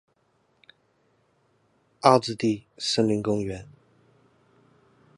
[1.99, 3.67] 凹子底森林公園